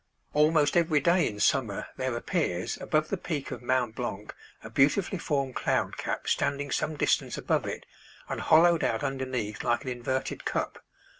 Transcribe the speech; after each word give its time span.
Almost 0.33 0.75
every 0.75 0.99
day 0.99 1.27
in 1.27 1.39
summer 1.39 1.85
there 1.95 2.17
appears 2.17 2.75
above 2.81 3.09
the 3.09 3.17
peak 3.17 3.51
of 3.51 3.61
Mount 3.61 3.93
Blanc 3.93 4.33
a 4.63 4.69
beautifully 4.71 5.19
formed 5.19 5.53
cloud 5.53 5.95
cap 5.95 6.27
standing 6.27 6.71
some 6.71 6.95
distance 6.97 7.37
above 7.37 7.67
it 7.67 7.85
and 8.27 8.41
hollowed 8.41 8.83
out 8.83 9.03
underneath 9.03 9.63
like 9.63 9.83
an 9.83 9.91
inverted 9.91 10.43
cup. 10.43 10.83